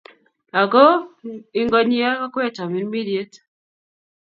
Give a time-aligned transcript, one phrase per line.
[0.61, 0.85] Ago
[1.59, 3.33] ingonyiiak okwek tamirmiriet.